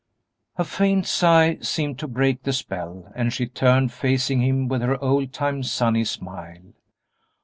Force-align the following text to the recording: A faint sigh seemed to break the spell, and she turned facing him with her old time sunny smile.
A 0.55 0.63
faint 0.63 1.05
sigh 1.05 1.59
seemed 1.61 1.99
to 1.99 2.07
break 2.07 2.41
the 2.41 2.53
spell, 2.53 3.11
and 3.15 3.31
she 3.31 3.45
turned 3.45 3.93
facing 3.93 4.41
him 4.41 4.67
with 4.67 4.81
her 4.81 4.99
old 4.99 5.31
time 5.31 5.61
sunny 5.61 6.05
smile. 6.05 6.73